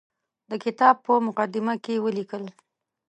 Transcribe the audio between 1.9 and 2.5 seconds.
یې ولیکل.